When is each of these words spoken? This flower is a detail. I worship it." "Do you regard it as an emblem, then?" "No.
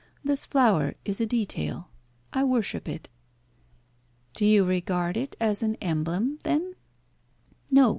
This 0.23 0.47
flower 0.47 0.95
is 1.05 1.21
a 1.21 1.27
detail. 1.27 1.89
I 2.33 2.43
worship 2.43 2.89
it." 2.89 3.07
"Do 4.33 4.47
you 4.47 4.65
regard 4.65 5.15
it 5.15 5.35
as 5.39 5.61
an 5.61 5.75
emblem, 5.75 6.39
then?" 6.41 6.73
"No. 7.69 7.89